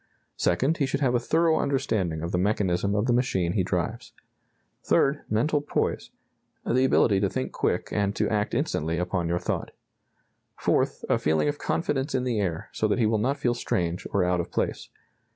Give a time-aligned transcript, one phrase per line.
[0.37, 4.13] Second, he should have a thorough understanding of the mechanism of the machine he drives.
[4.83, 6.09] Third, mental poise
[6.65, 9.69] the ability to think quick and to act instantly upon your thought.
[10.57, 14.07] Fourth, a feeling of confidence in the air, so that he will not feel strange
[14.11, 14.89] or out of place.